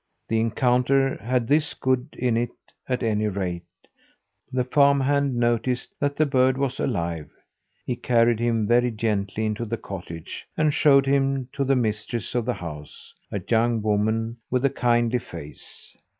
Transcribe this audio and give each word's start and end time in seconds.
The 0.29 0.39
encounter 0.39 1.15
had 1.17 1.45
this 1.47 1.75
good 1.75 2.15
in 2.17 2.35
it 2.35 2.49
at 2.89 3.03
any 3.03 3.27
rate: 3.27 3.61
the 4.51 4.63
farm 4.63 5.01
hand 5.01 5.35
noticed 5.35 5.93
that 5.99 6.15
the 6.15 6.25
bird 6.25 6.57
was 6.57 6.79
alive. 6.79 7.29
He 7.85 7.95
carried 7.95 8.39
him 8.39 8.65
very 8.65 8.89
gently 8.89 9.45
into 9.45 9.63
the 9.63 9.77
cottage, 9.77 10.47
and 10.57 10.73
showed 10.73 11.05
him 11.05 11.49
to 11.53 11.63
the 11.63 11.75
mistress 11.75 12.33
of 12.33 12.45
the 12.45 12.55
house 12.55 13.13
a 13.31 13.39
young 13.47 13.83
woman 13.83 14.37
with 14.49 14.65
a 14.65 14.71
kindly 14.71 15.19
face. 15.19 15.95